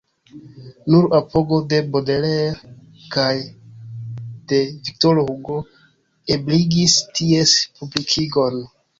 [0.93, 2.71] Nur apogo de Baudelaire
[3.15, 3.33] kaj
[4.51, 5.57] de Viktoro Hugo
[6.37, 8.59] ebligis ties publikigon.